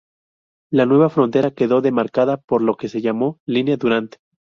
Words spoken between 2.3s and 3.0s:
por lo que